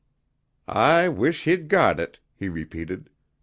"I 0.67 1.09
wish 1.09 1.43
he'd 1.43 1.67
got 1.67 1.99
it," 1.99 2.17
he 2.33 2.49
repeated. 2.49 3.11